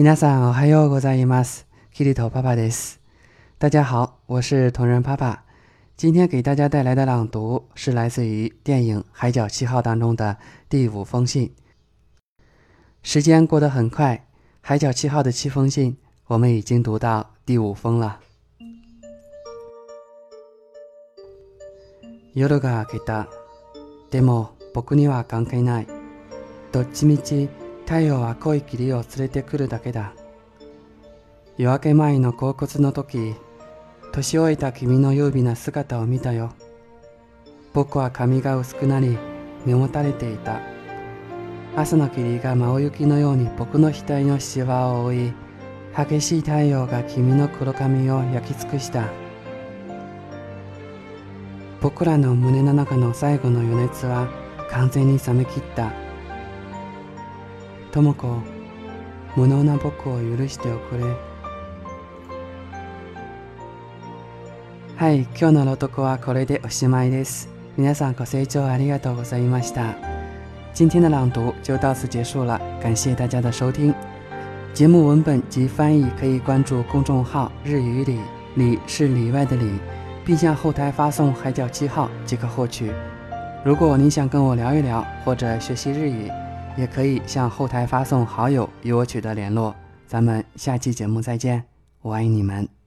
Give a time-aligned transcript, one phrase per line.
[0.00, 1.66] 皆さん、おはようございます。
[1.92, 3.00] キリトパパです。
[3.58, 5.40] 大家好，我是同人パパ。
[5.94, 10.38] 今天给大家带来的朗读是来自于电影《海角七号》当中的
[10.70, 11.52] 第五封信。
[13.02, 14.14] 时间过得很快，
[14.62, 15.94] 《海角七号》的七封信，
[16.28, 18.20] 我们已经读到第五封了。
[22.34, 23.26] ヨロガキダ、
[24.10, 25.86] でも僕には関係ない。
[26.72, 27.50] どっちみち。
[27.90, 30.12] 太陽は濃い霧を連れてくるだけだ
[31.58, 33.34] 夜明け前の恍惚の時
[34.12, 36.52] 年老いた君の優美な姿を見たよ
[37.74, 39.18] 僕は髪が薄くなり
[39.66, 40.60] 目もたれていた
[41.74, 45.32] 朝の霧が真雪のように僕の額のシワを覆い
[45.96, 49.08] 激しい太陽が君の黒髪を焼き尽くした
[51.80, 54.28] 僕らの胸の中の最後の余熱は
[54.70, 55.90] 完全に冷めきった
[57.90, 58.36] ともこ、
[59.36, 61.04] 無能な僕を許しておくれ。
[64.96, 67.48] はい、今日の朗読はこれでおしまいです。
[67.76, 69.96] 皆さんご清聴ありがとうございました。
[70.78, 73.92] 今天的朗读就到此结束了，感谢大家的收听。
[74.72, 78.20] 节目文本及翻译可以关注公众号“日语里”，
[78.54, 79.68] 里是里外的里，
[80.24, 82.92] 并向后台发送海角七号即可获取。
[83.64, 86.30] 如果你想跟我聊一聊或者学习日语，
[86.76, 89.74] 也可以向后台发送好友与我取得联络，
[90.06, 91.62] 咱们下期节目再见，
[92.02, 92.79] 我爱你们。